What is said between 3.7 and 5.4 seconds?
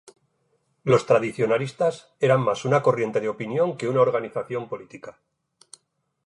que una organización política.